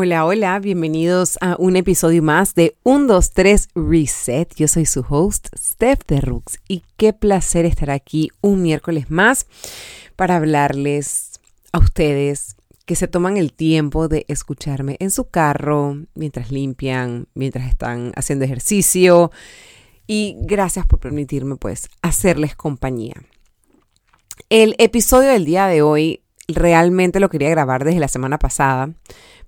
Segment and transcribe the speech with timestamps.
[0.00, 4.54] Hola, hola, bienvenidos a un episodio más de 1, 2, 3 Reset.
[4.54, 9.48] Yo soy su host, Steph de Rooks, y qué placer estar aquí un miércoles más
[10.14, 11.40] para hablarles
[11.72, 12.54] a ustedes
[12.86, 18.44] que se toman el tiempo de escucharme en su carro, mientras limpian, mientras están haciendo
[18.44, 19.32] ejercicio.
[20.06, 23.20] Y gracias por permitirme pues hacerles compañía.
[24.48, 28.90] El episodio del día de hoy realmente lo quería grabar desde la semana pasada,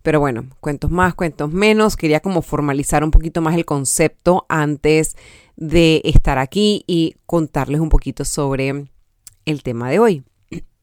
[0.03, 1.97] pero bueno, cuentos más, cuentos menos.
[1.97, 5.17] Quería como formalizar un poquito más el concepto antes
[5.57, 8.87] de estar aquí y contarles un poquito sobre
[9.45, 10.25] el tema de hoy.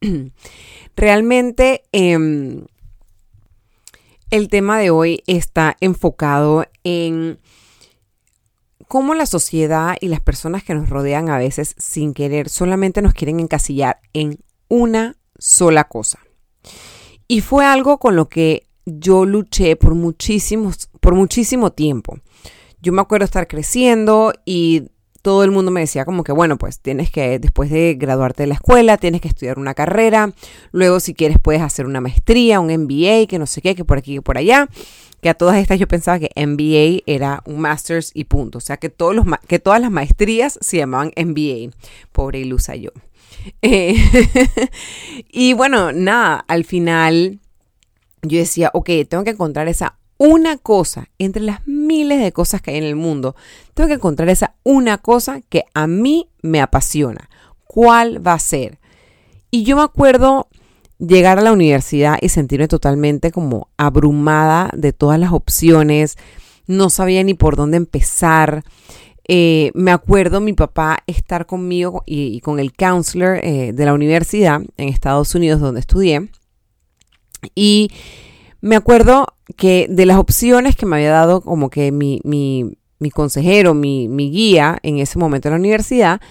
[0.96, 2.66] Realmente em,
[4.30, 7.40] el tema de hoy está enfocado en
[8.88, 13.14] cómo la sociedad y las personas que nos rodean a veces sin querer solamente nos
[13.14, 16.20] quieren encasillar en una sola cosa.
[17.28, 22.20] Y fue algo con lo que yo luché por muchísimos, por muchísimo tiempo.
[22.82, 24.90] Yo me acuerdo estar creciendo y
[25.22, 28.48] todo el mundo me decía como que, bueno, pues tienes que, después de graduarte de
[28.48, 30.32] la escuela, tienes que estudiar una carrera,
[30.72, 33.98] luego si quieres puedes hacer una maestría, un MBA, que no sé qué, que por
[33.98, 34.70] aquí, que por allá,
[35.22, 38.78] que a todas estas yo pensaba que MBA era un master's y punto, o sea
[38.78, 41.76] que, todos los, que todas las maestrías se llamaban MBA,
[42.14, 42.92] pobre ilusa yo.
[43.62, 43.96] Eh,
[45.32, 47.40] y bueno, nada, al final
[48.22, 52.72] yo decía, ok, tengo que encontrar esa una cosa entre las miles de cosas que
[52.72, 53.36] hay en el mundo.
[53.74, 57.30] Tengo que encontrar esa una cosa que a mí me apasiona.
[57.66, 58.80] ¿Cuál va a ser?
[59.52, 60.48] Y yo me acuerdo
[61.00, 66.18] llegar a la universidad y sentirme totalmente como abrumada de todas las opciones.
[66.66, 68.64] No sabía ni por dónde empezar.
[69.30, 74.62] Eh, me acuerdo mi papá estar conmigo y, con el counselor eh, de la universidad
[74.78, 76.30] en Estados Unidos donde estudié.
[77.54, 77.90] Y
[78.62, 82.22] me acuerdo que de las opciones que me había dado como que mi,
[83.14, 86.22] consejero, mi, mi, guía en ese momento en la universidad,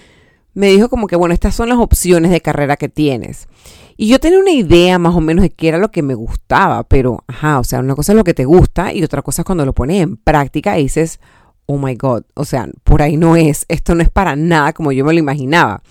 [0.53, 3.47] me dijo como que, bueno, estas son las opciones de carrera que tienes.
[3.95, 6.83] Y yo tenía una idea más o menos de qué era lo que me gustaba,
[6.83, 9.45] pero, ajá, o sea, una cosa es lo que te gusta y otra cosa es
[9.45, 11.19] cuando lo pones en práctica y dices,
[11.67, 14.91] oh my God, o sea, por ahí no es, esto no es para nada como
[14.91, 15.83] yo me lo imaginaba.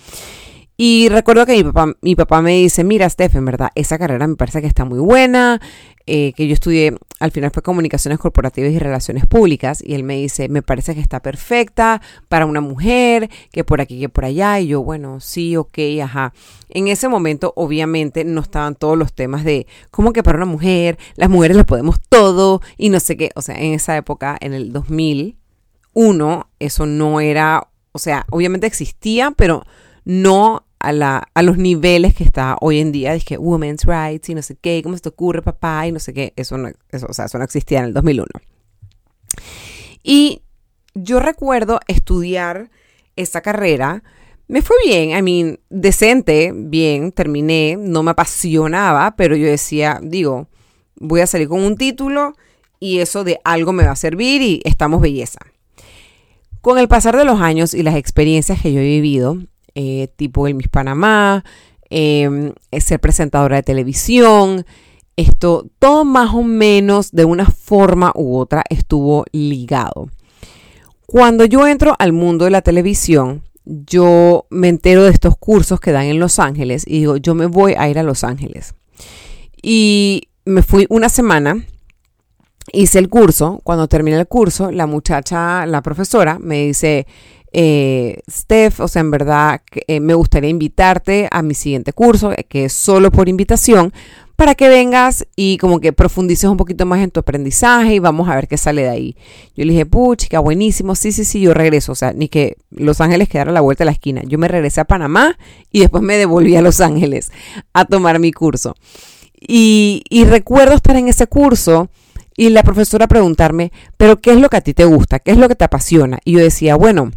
[0.78, 4.26] Y recuerdo que mi papá, mi papá me dice, mira, Steph, en verdad, esa carrera
[4.26, 5.58] me parece que está muy buena,
[6.06, 10.16] eh, que yo estudié, al final fue comunicaciones corporativas y relaciones públicas, y él me
[10.16, 14.60] dice, me parece que está perfecta para una mujer, que por aquí, que por allá,
[14.60, 16.34] y yo, bueno, sí, ok, ajá.
[16.68, 20.98] En ese momento, obviamente, no estaban todos los temas de, ¿cómo que para una mujer?
[21.14, 24.52] Las mujeres lo podemos todo, y no sé qué, o sea, en esa época, en
[24.52, 24.72] el
[25.96, 29.64] 2001, eso no era, o sea, obviamente existía, pero
[30.04, 34.34] no a, la, a los niveles que está hoy en día, es women's rights y
[34.34, 37.06] no sé qué, cómo se te ocurre papá y no sé qué, eso no, eso,
[37.08, 38.26] o sea, eso no existía en el 2001.
[40.02, 40.42] Y
[40.94, 42.70] yo recuerdo estudiar
[43.16, 44.04] esa carrera,
[44.48, 50.48] me fue bien, I mean, decente, bien, terminé, no me apasionaba, pero yo decía, digo,
[50.96, 52.34] voy a salir con un título
[52.78, 55.40] y eso de algo me va a servir y estamos belleza.
[56.66, 59.38] Con el pasar de los años y las experiencias que yo he vivido,
[59.76, 61.44] eh, tipo el Miss Panamá,
[61.90, 64.66] em, ser presentadora de televisión.
[65.14, 70.10] Esto, todo más o menos de una forma u otra estuvo ligado.
[71.06, 75.92] Cuando yo entro al mundo de la televisión, yo me entero de estos cursos que
[75.92, 78.74] dan en Los Ángeles y digo, yo me voy a ir a Los Ángeles.
[79.62, 81.64] Y me fui una semana,
[82.72, 87.06] hice el curso, cuando terminé el curso, la muchacha, la profesora, me dice,
[87.52, 92.66] eh, Steph, o sea, en verdad eh, me gustaría invitarte a mi siguiente curso, que
[92.66, 93.92] es solo por invitación,
[94.36, 98.28] para que vengas y como que profundices un poquito más en tu aprendizaje y vamos
[98.28, 99.16] a ver qué sale de ahí.
[99.56, 101.92] Yo le dije, puchica, buenísimo, sí, sí, sí, yo regreso.
[101.92, 104.22] O sea, ni que Los Ángeles quedara a la vuelta de la esquina.
[104.26, 105.38] Yo me regresé a Panamá
[105.72, 107.32] y después me devolví a Los Ángeles
[107.72, 108.74] a tomar mi curso.
[109.40, 111.88] Y, y recuerdo estar en ese curso
[112.36, 115.18] y la profesora preguntarme, pero ¿qué es lo que a ti te gusta?
[115.18, 116.18] ¿Qué es lo que te apasiona?
[116.24, 117.10] Y yo decía, bueno,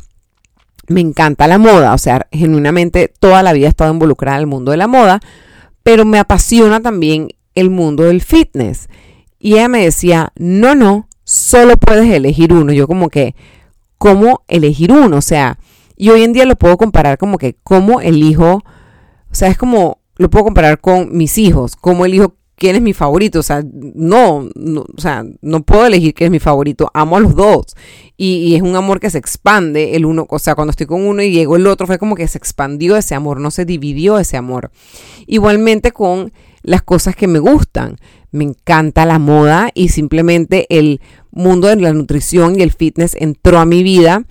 [0.88, 4.48] me encanta la moda, o sea, genuinamente toda la vida he estado involucrada en el
[4.48, 5.20] mundo de la moda,
[5.84, 8.90] pero me apasiona también el mundo del fitness.
[9.40, 12.74] Y ella me decía, no, no, solo puedes elegir uno.
[12.74, 13.36] Yo como que,
[13.98, 15.18] ¿cómo elegir uno?
[15.18, 15.60] O sea,
[15.96, 18.64] y hoy en día lo puedo comparar como que, ¿cómo elijo?
[19.32, 22.94] O sea, es como, lo puedo comparar con mis hijos, ¿cómo elijo quién es mi
[22.94, 23.40] favorito.
[23.40, 26.92] O sea, no, o sea, no puedo elegir quién es mi favorito.
[26.94, 27.76] Amo a los dos.
[28.18, 30.28] Y, es un amor que se expande el uno.
[30.30, 32.98] O sea, cuando estoy con uno y llegó el otro, fue como que se expandió
[32.98, 34.72] ese amor, no se dividió ese amor.
[35.26, 37.98] Igualmente con las cosas que me gustan.
[38.32, 41.02] Me encanta la moda y simplemente el
[41.32, 44.26] mundo de la nutrición y el fitness entró a mi vida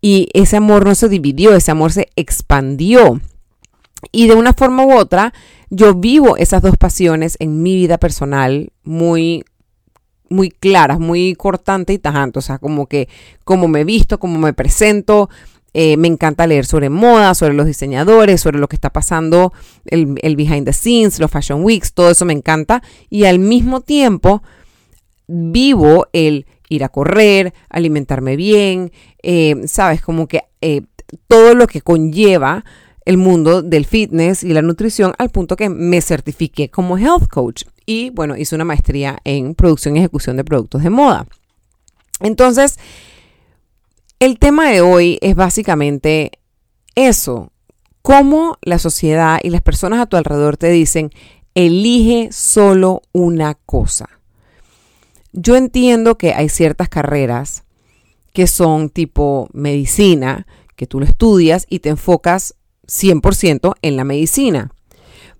[0.00, 3.20] y ese amor no se dividió, ese amor se expandió.
[4.10, 5.32] Y de una forma u otra,
[5.70, 9.44] yo vivo esas dos pasiones en mi vida personal muy
[10.28, 13.08] muy claras, muy cortante y tajante, o sea, como que
[13.44, 15.28] como me visto, como me presento,
[15.74, 19.52] eh, me encanta leer sobre moda, sobre los diseñadores, sobre lo que está pasando,
[19.86, 20.06] el,
[20.36, 22.82] behind the scenes, los fashion weeks, todo eso me encanta.
[23.08, 24.42] Y al mismo tiempo
[25.28, 30.82] vivo el ir a correr, alimentarme bien, eh, sabes, como que eh,
[31.26, 32.64] todo lo que conlleva
[33.04, 37.64] el mundo del fitness y la nutrición al punto que me certifiqué como health coach
[37.86, 41.26] y bueno, hice una maestría en producción y ejecución de productos de moda.
[42.20, 42.78] Entonces,
[44.20, 46.32] el tema de hoy es básicamente
[46.94, 47.52] eso,
[48.02, 51.10] cómo la sociedad y las personas a tu alrededor te dicen,
[51.54, 54.08] elige solo una cosa.
[55.32, 57.64] Yo entiendo que hay ciertas carreras
[58.32, 60.46] que son tipo medicina,
[60.76, 62.54] que tú lo estudias y te enfocas
[62.86, 64.72] 100% en la medicina.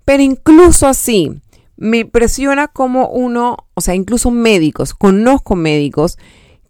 [0.05, 1.41] Pero incluso así,
[1.77, 6.19] me impresiona como uno, o sea, incluso médicos, conozco médicos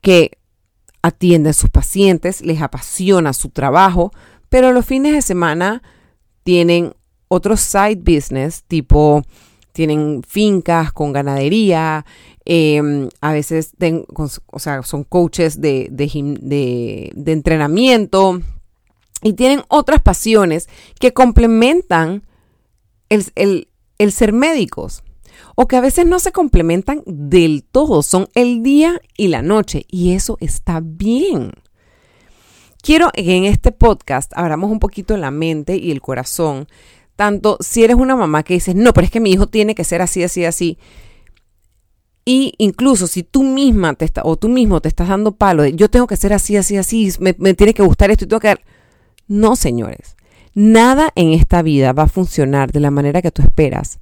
[0.01, 0.39] que
[1.03, 4.13] atiende a sus pacientes, les apasiona su trabajo,
[4.49, 5.83] pero los fines de semana
[6.45, 6.95] tienen
[7.29, 9.23] otros side business, tipo
[9.73, 12.05] tienen fincas con ganadería,
[12.45, 13.73] em, a veces
[14.85, 18.41] son coaches de, de, entrenamiento
[19.23, 22.27] y tienen otras pasiones que complementan
[23.09, 25.03] el, el ser médicos
[25.55, 29.85] o que a veces no se complementan del todo, son el día y la noche
[29.89, 31.53] y eso está bien.
[32.83, 36.67] Quiero que en este podcast abramos un poquito la mente y el corazón,
[37.15, 39.85] tanto si eres una mamá que dices, no, pero es que mi hijo tiene que
[39.85, 40.79] ser así, así, así.
[42.25, 45.75] Y incluso si tú misma te está, o tú mismo te estás dando palo de
[45.75, 48.41] yo tengo que ser así, así, así, me, me tiene que gustar esto y tengo
[48.41, 48.61] que dar.
[49.33, 50.17] No, señores.
[50.53, 53.99] Nada en esta vida va a funcionar de la manera que tú esperas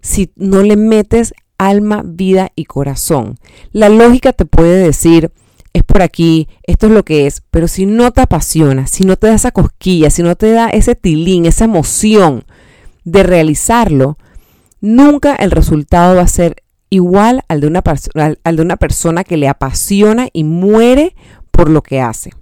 [0.00, 3.38] si no le metes alma, vida y corazón.
[3.70, 5.30] La lógica te puede decir,
[5.72, 9.16] es por aquí, esto es lo que es, pero si no te apasiona, si no
[9.16, 12.44] te da esa cosquilla, si no te da ese tilín, esa emoción
[13.04, 14.18] de realizarlo,
[14.80, 17.84] nunca el resultado va a ser igual al de una,
[18.42, 21.14] al de una persona que le apasiona y muere
[21.52, 22.32] por lo que hace.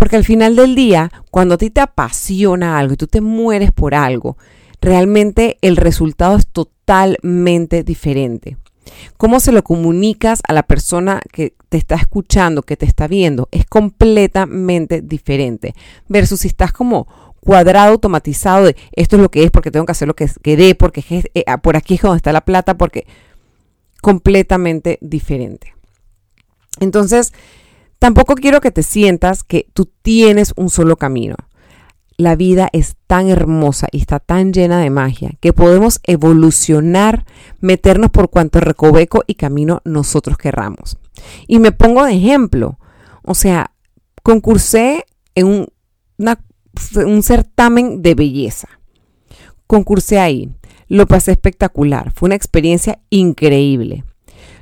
[0.00, 3.70] Porque al final del día, cuando a ti te apasiona algo y tú te mueres
[3.70, 4.38] por algo,
[4.80, 8.56] realmente el resultado es totalmente diferente.
[9.18, 13.50] Cómo se lo comunicas a la persona que te está escuchando, que te está viendo,
[13.50, 15.74] es completamente diferente.
[16.08, 17.06] Versus si estás como
[17.40, 20.74] cuadrado, automatizado de esto es lo que es porque tengo que hacer lo que quede,
[20.74, 21.04] porque
[21.34, 23.06] eh, ah, por aquí es donde está la plata, porque
[24.00, 25.74] completamente diferente.
[26.80, 27.34] Entonces,
[28.00, 31.36] tampoco quiero que te sientas que tú tienes un solo camino
[32.20, 37.24] la vida es tan hermosa y está tan llena de magia que podemos evolucionar,
[37.60, 40.98] meternos por cuanto recoveco y camino nosotros querramos.
[41.46, 42.78] Y me pongo de ejemplo,
[43.22, 43.72] o sea,
[44.22, 45.68] concursé en un,
[47.06, 48.68] un certamen de belleza.
[49.66, 50.50] Concursé ahí,
[50.88, 54.04] lo pasé espectacular, fue una experiencia increíble.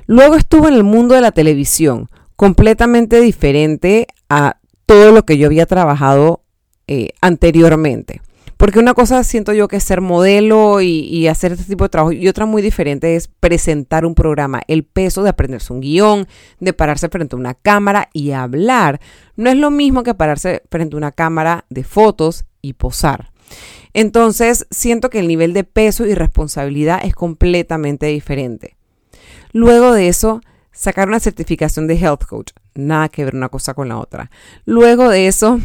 [0.05, 2.07] Luego estuve en el mundo de la televisión,
[2.39, 6.41] completamente diferente a todo lo que yo había trabajado
[6.87, 8.21] eh, anteriormente.
[8.55, 12.13] Porque una cosa siento yo que es ser modelo y, hacer este tipo de trabajo
[12.13, 14.61] y otra muy diferente es presentar un programa.
[14.69, 16.27] El peso de aprenderse un guion,
[16.61, 19.01] de pararse frente a una cámara y hablar.
[19.35, 23.33] No es lo mismo que pararse frente a una cámara de fotos y posar.
[23.93, 28.77] Entonces siento que el nivel de peso y responsabilidad es completamente diferente.
[29.51, 30.39] Luego de eso,
[30.79, 32.51] sacar una certificación de health coach.
[32.73, 34.31] Nada que ver una cosa con la otra.
[34.63, 35.59] Luego de eso,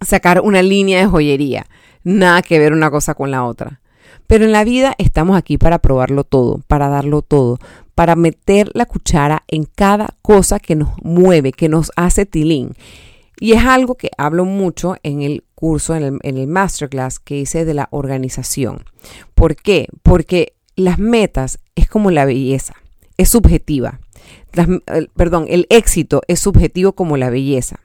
[0.00, 1.66] sacar una línea de joyería.
[2.02, 3.80] Nada que ver una cosa con la otra.
[4.26, 7.60] Pero en la vida estamos aquí para probarlo todo, para darlo todo,
[7.94, 12.74] para meter la cuchara en cada cosa que nos mueve, que nos hace tilín.
[13.38, 17.74] Y es algo que hablo mucho en el curso, en el, masterclass que hice de
[17.74, 18.84] la organización.
[19.34, 19.86] ¿Por qué?
[20.02, 22.74] Porque las metas es como la belleza,
[23.16, 24.00] es subjetiva.
[25.14, 27.80] Perdón, el éxito es subjetivo como la belleza.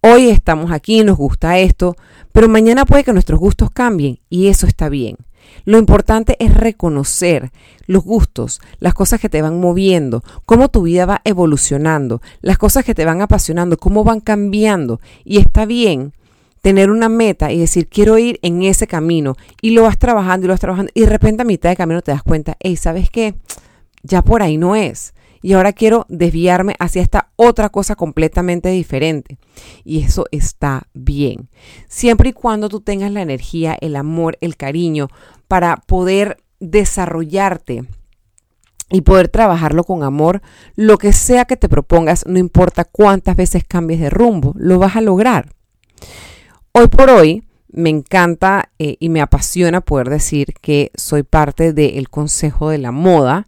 [0.00, 1.96] Hoy estamos aquí, nos gusta esto,
[2.32, 5.16] pero mañana puede que nuestros gustos cambien y eso está bien.
[5.64, 7.52] Lo importante es reconocer
[7.86, 12.84] los gustos, las cosas que te van moviendo, cómo tu vida va evolucionando, las cosas
[12.84, 15.00] que te van apasionando, cómo van cambiando.
[15.24, 16.12] Y está bien
[16.60, 20.48] tener una meta y decir, quiero ir en ese camino, y lo vas trabajando y
[20.48, 23.10] lo vas trabajando, y de repente a mitad de camino te das cuenta, hey, ¿sabes
[23.10, 23.34] qué?
[24.02, 25.12] Ya por ahí no es.
[25.44, 29.36] Y ahora quiero desviarme hacia esta otra cosa completamente diferente.
[29.84, 31.50] Y eso está bien.
[31.86, 35.08] Siempre y cuando tú tengas la energía, el amor, el cariño
[35.46, 37.84] para poder desarrollarte
[38.88, 40.40] y poder trabajarlo con amor,
[40.76, 44.96] lo que sea que te propongas, no importa cuántas veces cambies de rumbo, lo vas
[44.96, 45.50] a lograr.
[46.72, 52.08] Hoy por hoy me encanta eh, y me apasiona poder decir que soy parte del
[52.08, 53.46] Consejo de la Moda,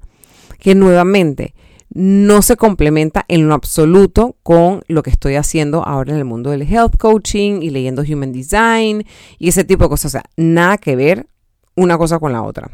[0.59, 1.55] que nuevamente
[1.91, 6.51] no se complementa en lo absoluto con lo que estoy haciendo ahora en el mundo
[6.51, 9.05] del health coaching y leyendo human design
[9.39, 10.07] y ese tipo de cosas.
[10.07, 11.27] O sea, nada que ver
[11.75, 12.71] una cosa con la otra.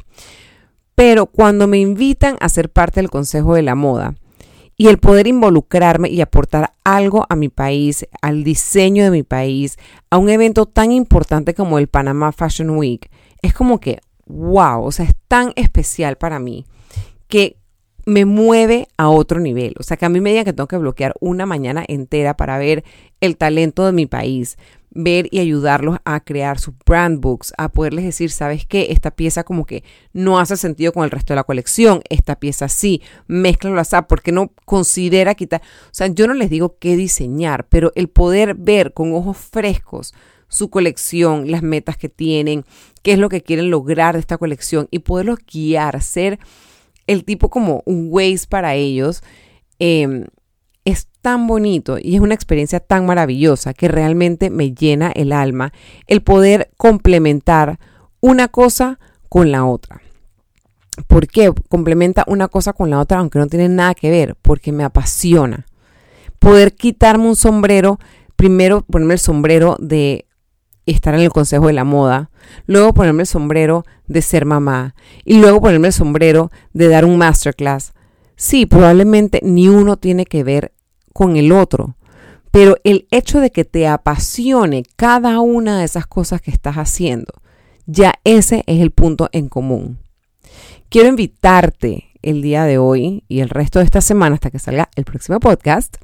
[0.95, 4.15] Pero cuando me invitan a ser parte del Consejo de la Moda,
[4.77, 9.79] y el poder involucrarme y aportar algo a mi país, al diseño de mi país,
[10.11, 13.11] a un evento tan importante como el Panama Fashion Week,
[13.43, 16.67] es como que, wow, o sea, es tan especial para mí
[17.29, 17.59] que
[18.05, 19.75] me mueve a otro nivel.
[19.79, 22.59] O sea, que a mí me digan que tengo que bloquear una mañana entera para
[22.59, 22.85] ver
[23.21, 24.57] el talento de mi país,
[24.91, 28.89] ver y ayudarlos a crear sus brand books, a poderles decir, ¿sabes qué?
[28.91, 32.69] Esta pieza como que no hace sentido con el resto de la colección, esta pieza
[32.69, 37.67] sí, mezclalo así, porque no considera quitar, o sea, yo no les digo qué diseñar,
[37.69, 40.15] pero el poder ver con ojos frescos
[40.49, 42.67] su colección, las metas que tienen,
[43.03, 46.39] qué es lo que quieren lograr de esta colección y poderlos guiar, ser
[47.07, 49.23] el tipo como un Waze para ellos,
[49.79, 50.27] em,
[50.85, 55.73] es tan bonito y es una experiencia tan maravillosa que realmente me llena el alma
[56.09, 57.79] el poder complementar
[58.21, 60.03] una cosa con la otra.
[61.07, 64.37] ¿Por qué complementa una cosa con la otra aunque no tiene nada que ver?
[64.43, 65.67] Porque me apasiona.
[66.39, 67.99] Poder quitarme un sombrero,
[68.37, 70.27] primero ponerme el sombrero de
[70.87, 72.31] estar en el Consejo de la Moda,
[72.67, 77.19] luego ponerme el sombrero de ser mamá y luego ponerme el sombrero de dar un
[77.19, 77.93] masterclass.
[78.37, 80.73] Sí, probablemente ni uno tiene que ver
[81.13, 81.97] con el otro,
[82.51, 87.33] pero el hecho de que te apasione cada una de esas cosas que estás haciendo,
[87.87, 89.99] ya ese es el punto en común.
[90.89, 94.91] Quiero invitarte el día de hoy y el resto de esta semana hasta que salga
[94.97, 95.97] el próximo podcast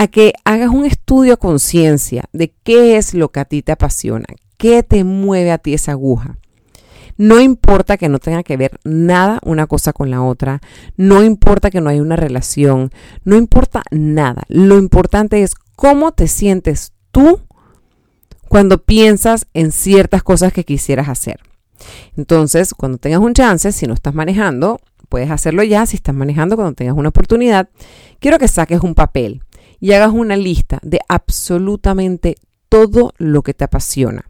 [0.00, 3.72] a que hagas un estudio a conciencia de qué es lo que a ti te
[3.72, 4.24] apasiona,
[4.56, 6.38] qué te mueve a ti esa aguja.
[7.18, 10.62] No importa que no tenga que ver nada una cosa con la otra,
[10.96, 12.90] no importa que no haya una relación,
[13.24, 14.44] no importa nada.
[14.48, 17.42] Lo importante es cómo te sientes tú
[18.48, 21.40] cuando piensas en ciertas cosas que quisieras hacer.
[22.16, 24.80] Entonces, cuando tengas un chance, si no estás manejando,
[25.10, 25.84] puedes hacerlo ya.
[25.84, 27.68] Si estás manejando, cuando tengas una oportunidad,
[28.18, 29.42] quiero que saques un papel
[29.80, 32.36] y hagas una lista de absolutamente
[32.68, 34.24] todo lo que te apasiona.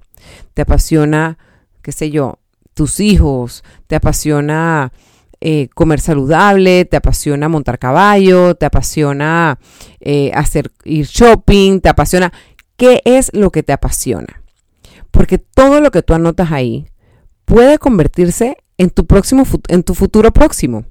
[0.54, 1.38] Te apasiona,
[1.82, 2.38] qué sé yo,
[2.74, 4.92] tus hijos, te apasiona
[5.40, 9.58] eh, comer saludable, te apasiona montar caballo, te apasiona
[10.00, 12.32] eh, hacer ir shopping, te apasiona.
[12.76, 14.42] ¿Qué es lo que te apasiona?
[15.10, 16.86] Porque todo lo que tú anotas ahí
[17.44, 20.84] puede convertirse en tu próximo en tu futuro próximo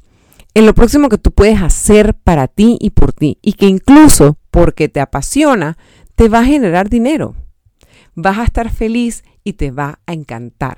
[0.54, 3.38] en lo próximo que tú puedes hacer para ti y por ti.
[3.42, 5.77] Y que incluso porque te apasiona,
[6.15, 7.36] te va a generar dinero.
[8.15, 10.77] Vas a estar feliz y te va a encantar.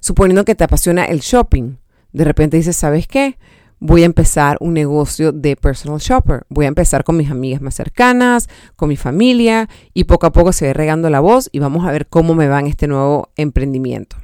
[0.00, 1.76] Suponiendo que te apasiona el shopping,
[2.12, 3.38] de repente dices, ¿sabes qué?
[3.78, 6.46] Voy a empezar un negocio de personal shopper.
[6.48, 10.52] Voy a empezar con mis amigas más cercanas, con mi familia y poco a poco
[10.52, 13.30] se va regando la voz y vamos a ver cómo me va en este nuevo
[13.36, 14.16] emprendimiento.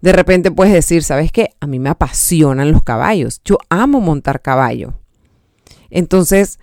[0.00, 1.50] De repente puedes decir, ¿sabes qué?
[1.58, 3.40] A mí me apasionan los caballos.
[3.44, 4.94] Yo amo montar caballo.
[5.90, 6.60] Entonces,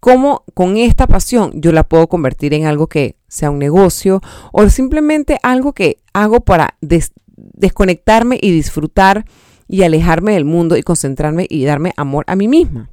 [0.00, 4.20] ¿cómo con esta pasión yo la puedo convertir en algo que sea un negocio
[4.52, 9.24] o simplemente algo que hago para desconectarme y disfrutar
[9.66, 12.90] y alejarme del mundo y concentrarme y darme amor a mí misma?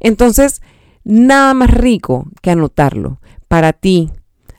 [0.00, 0.62] Entonces,
[1.04, 4.10] nada más rico que anotarlo para ti,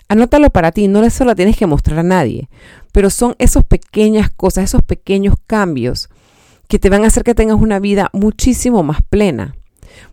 [0.09, 2.49] Anótalo para ti, no eso lo tienes que mostrar a nadie,
[2.93, 6.09] pero son esas pequeñas cosas, esos pequeños cambios
[6.69, 9.55] que te van a hacer que tengas una vida muchísimo más plena,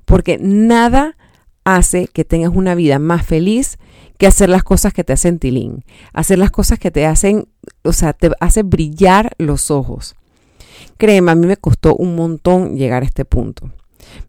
[0.04, 1.16] porque nada
[1.64, 3.78] hace que tengas una vida más feliz
[4.18, 7.48] que hacer las cosas que te hacen tilín, hacer las cosas que te hacen,
[7.82, 10.14] o sea, te hace brillar los ojos.
[10.98, 13.70] Créeme, a mí me costó un montón llegar a este punto.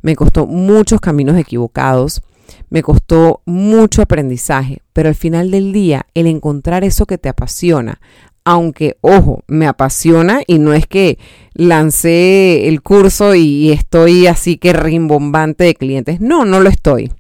[0.02, 2.24] Me costó muchos caminos equivocados
[2.70, 8.00] me costó mucho aprendizaje, pero al final del día, el encontrar eso que te apasiona,
[8.44, 11.18] aunque, ojo, me apasiona y no es que
[11.54, 16.22] lancé el curso y estoy así que rimbombante de clientes.
[16.22, 17.12] No, no lo estoy.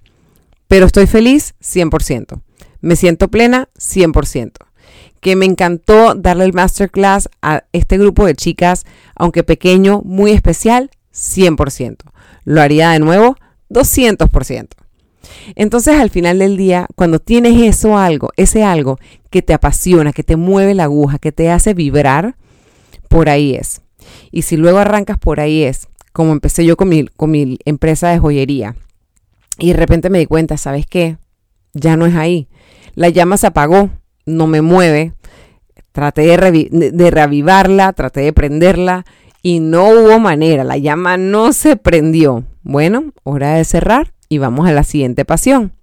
[0.75, 2.41] Pero estoy feliz 100%.
[2.81, 4.51] Me siento plena 100%.
[5.21, 8.83] Que me encantó darle el masterclass a este grupo de chicas,
[9.15, 11.99] aunque pequeño, muy especial, 100%.
[12.43, 13.37] Lo haría de nuevo
[13.69, 14.67] 200%.
[15.55, 20.23] Entonces al final del día, cuando tienes eso algo, ese algo que te apasiona, que
[20.23, 22.35] te mueve la aguja, que te hace vibrar,
[23.07, 23.81] por ahí es.
[24.29, 28.09] Y si luego arrancas por ahí es, como empecé yo con mi, con mi empresa
[28.09, 28.75] de joyería,
[29.57, 31.17] y de repente me di cuenta, ¿sabes qué?
[31.73, 32.47] Ya no es ahí.
[32.93, 33.89] La llama se apagó,
[34.25, 35.13] no me mueve.
[35.91, 39.05] Traté de, reavivarla, traté de prenderla
[39.41, 40.63] y no hubo manera.
[40.63, 42.43] La llama no se prendió.
[42.63, 45.73] Bueno, hora de cerrar y vamos a la siguiente pasión.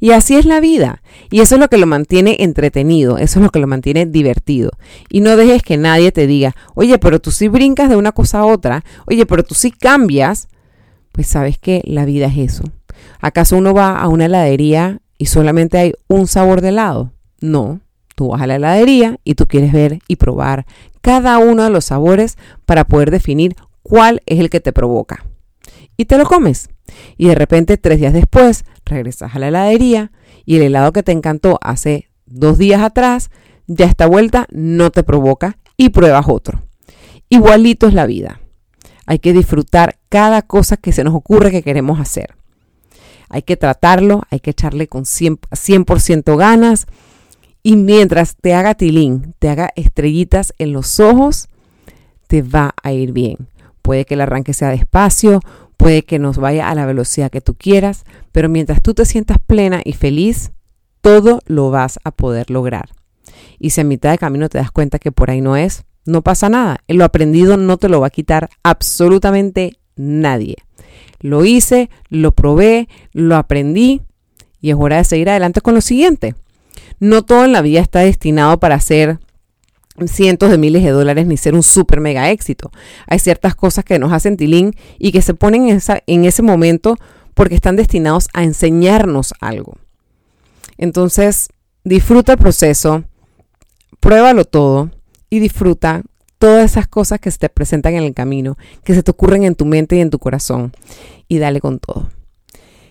[0.00, 1.02] Y así es la vida.
[1.30, 4.70] Y eso es lo que lo mantiene entretenido, eso es lo que lo mantiene divertido.
[5.08, 8.40] Y no dejes que nadie te diga, oye, pero tú sí brincas de una cosa
[8.40, 10.48] a otra, oye, pero tú sí cambias.
[11.12, 12.64] Pues sabes que la vida es eso.
[13.20, 17.12] ¿Acaso uno va a una heladería y solamente hay un sabor de helado?
[17.40, 17.80] No,
[18.14, 20.66] tú vas a la heladería y tú quieres ver y probar
[21.00, 25.24] cada uno de los sabores para poder definir cuál es el que te provoca.
[25.96, 26.68] Y te lo comes.
[27.16, 30.10] Y de repente, tres días después, regresas a la heladería
[30.44, 33.30] y el helado que te encantó hace dos días atrás,
[33.66, 36.62] ya esta vuelta no te provoca y pruebas otro.
[37.28, 38.40] Igualito es la vida.
[39.06, 42.34] Hay que disfrutar cada cosa que se nos ocurre que queremos hacer.
[43.28, 46.86] Hay que tratarlo, hay que echarle con 100%, ganas.
[47.62, 51.48] Y mientras te haga tilín, te haga estrellitas en los ojos,
[52.26, 53.48] te va a ir bien.
[53.82, 55.40] Puede que el arranque sea despacio,
[55.76, 59.38] puede que nos vaya a la velocidad que tú quieras, pero mientras tú te sientas
[59.46, 60.52] plena y feliz,
[61.00, 62.90] todo lo vas a poder lograr.
[63.58, 66.22] Y si a mitad de camino te das cuenta que por ahí no es, no
[66.22, 66.78] pasa nada.
[66.88, 70.56] Lo aprendido no te lo va a quitar absolutamente nadie.
[71.24, 74.02] Lo hice, lo probé, lo aprendí
[74.60, 76.34] y es hora de seguir adelante con lo siguiente.
[77.00, 79.18] No todo en la vida está destinado para ser
[80.04, 82.70] cientos de miles de dólares ni ser un super mega éxito.
[83.06, 86.98] Hay ciertas cosas que nos hacen tilín y que se ponen en, en ese momento
[87.32, 89.78] porque están destinados a enseñarnos algo.
[90.76, 91.48] Entonces,
[91.84, 93.04] disfruta el proceso,
[93.98, 94.90] pruébalo todo
[95.30, 96.02] y disfruta
[96.44, 99.54] todas esas cosas que se te presentan en el camino, que se te ocurren en
[99.54, 100.72] tu mente y en tu corazón.
[101.26, 102.10] Y dale con todo.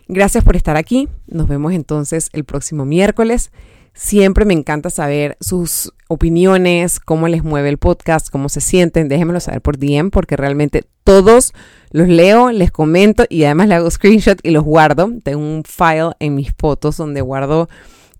[0.08, 1.08] Gracias por estar aquí.
[1.28, 3.52] Nos vemos entonces el próximo miércoles.
[3.94, 9.08] Siempre me encanta saber sus opiniones, cómo les mueve el podcast, cómo se sienten.
[9.08, 11.54] Déjenmelo saber por DM porque realmente todos
[11.92, 15.12] los leo, les comento y además le hago screenshot y los guardo.
[15.24, 17.70] Tengo un file en mis fotos donde guardo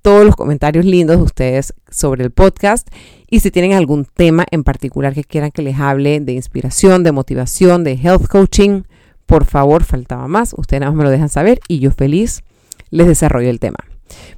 [0.04, 2.88] todos los comentarios lindos de ustedes sobre el podcast.
[3.28, 7.12] Y si tienen algún tema en particular que quieran que les hable de inspiración, de
[7.12, 8.84] motivación, de health coaching,
[9.26, 10.54] por favor, faltaba más.
[10.56, 12.44] Ustedes nada más me lo dejan saber y yo feliz
[12.92, 13.80] les desarrollo el tema.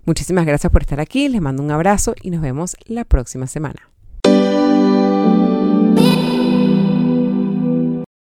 [0.06, 3.95] Muchísimas gracias por estar aquí, les mando un abrazo y nos vemos la próxima semana.